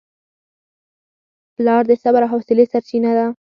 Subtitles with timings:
[1.55, 3.25] پلار د صبر او حوصلې سرچینه ده.